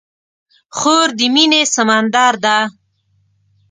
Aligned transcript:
خور 0.77 1.07
د 1.19 1.21
مینې 1.33 1.61
سمندر 1.75 2.33
ده. 2.43 2.57